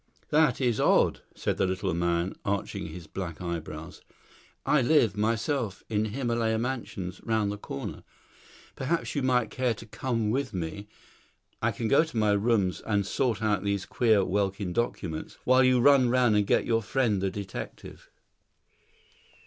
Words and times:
"That 0.29 0.59
is 0.59 0.79
odd," 0.79 1.21
said 1.35 1.57
the 1.57 1.67
little 1.67 1.93
man, 1.93 2.33
arching 2.43 2.87
his 2.87 3.05
black 3.05 3.39
eyebrows. 3.39 4.01
"I 4.65 4.81
live, 4.81 5.15
myself, 5.15 5.83
in 5.89 6.05
Himylaya 6.05 6.57
Mansions, 6.59 7.21
round 7.23 7.51
the 7.51 7.57
corner. 7.59 8.01
Perhaps 8.75 9.13
you 9.13 9.21
might 9.21 9.51
care 9.51 9.75
to 9.75 9.85
come 9.85 10.31
with 10.31 10.55
me; 10.55 10.87
I 11.61 11.71
can 11.71 11.87
go 11.87 12.03
to 12.03 12.17
my 12.17 12.31
rooms 12.31 12.81
and 12.83 13.05
sort 13.05 13.43
out 13.43 13.63
these 13.63 13.85
queer 13.85 14.25
Welkin 14.25 14.73
documents, 14.73 15.37
while 15.43 15.63
you 15.63 15.79
run 15.79 16.09
round 16.09 16.35
and 16.35 16.47
get 16.47 16.65
your 16.65 16.81
friend 16.81 17.21
the 17.21 17.29
detective." 17.29 18.09